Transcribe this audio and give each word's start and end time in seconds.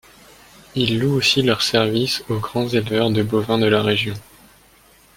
Ils 0.73 0.97
louent 0.97 1.13
aussi 1.17 1.43
leurs 1.43 1.61
services 1.61 2.23
aux 2.27 2.39
grands 2.39 2.67
éleveurs 2.67 3.11
de 3.11 3.21
bovins 3.21 3.59
de 3.59 3.67
la 3.67 3.83
région. 3.83 4.15